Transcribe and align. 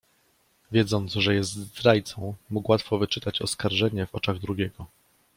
"Wiedząc, 0.71 1.13
że 1.13 1.35
jest 1.35 1.51
zdrajcą, 1.51 2.35
mógł 2.49 2.71
łatwo 2.71 2.97
wyczytać 2.97 3.41
oskarżenie 3.41 4.05
w 4.05 4.15
oczach 4.15 4.39
drugiego." 4.39 4.85